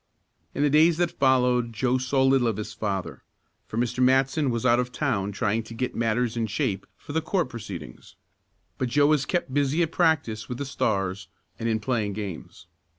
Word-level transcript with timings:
In 0.55 0.63
the 0.63 0.69
days 0.71 0.97
that 0.97 1.11
followed 1.11 1.73
Joe 1.73 1.99
saw 1.99 2.23
little 2.23 2.47
of 2.47 2.57
his 2.57 2.73
father, 2.73 3.21
for 3.67 3.77
Mr. 3.77 3.99
Matson 4.01 4.49
was 4.49 4.65
out 4.65 4.79
of 4.79 4.91
town 4.91 5.31
trying 5.31 5.61
to 5.61 5.75
get 5.75 5.93
matters 5.95 6.35
in 6.35 6.47
shape 6.47 6.87
for 6.97 7.13
the 7.13 7.21
court 7.21 7.49
proceedings. 7.49 8.15
But 8.79 8.89
Joe 8.89 9.05
was 9.05 9.27
kept 9.27 9.53
busy 9.53 9.83
at 9.83 9.91
practice 9.91 10.49
with 10.49 10.57
the 10.57 10.65
Stars, 10.65 11.27
and 11.59 11.69
in 11.69 11.79
playing 11.79 12.13
games. 12.13 12.65